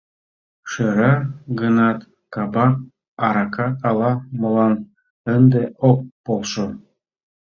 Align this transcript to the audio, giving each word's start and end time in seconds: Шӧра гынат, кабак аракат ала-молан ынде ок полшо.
Шӧра 0.69 1.11
гынат, 1.59 1.99
кабак 2.33 2.73
аракат 3.25 3.75
ала-молан 3.89 4.73
ынде 5.35 5.63
ок 5.89 5.99
полшо. 6.25 6.67